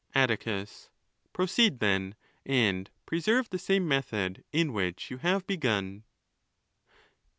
[0.15, 6.05] Atticus.—Proceed, then, and preserve the same method in which you have begun.